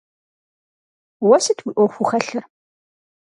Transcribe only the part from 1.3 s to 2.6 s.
сыт уи ӏуэхуу хэлъыр?